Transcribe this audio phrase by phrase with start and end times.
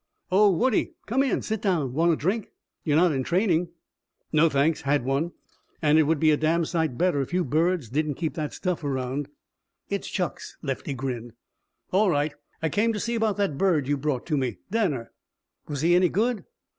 [0.31, 0.95] "Oh, Woodie.
[1.05, 1.43] Come in.
[1.43, 1.93] Sit down.
[1.93, 2.49] Want a drink
[2.83, 3.69] you're not in training?"
[4.33, 4.81] "No, thanks.
[4.81, 5.31] Had one.
[5.79, 8.83] And it would be a damn sight better if you birds didn't keep the stuff
[8.83, 9.29] around."
[9.89, 11.33] "It's Chuck's." Lefty grinned.
[11.91, 12.33] "All right.
[12.63, 15.11] I came to see about that bird you brought to me Danner."
[15.67, 16.45] "Was he any good?"